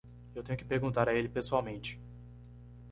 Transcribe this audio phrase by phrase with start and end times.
[0.33, 2.01] Eu tenho que perguntar a ele pessoalmente.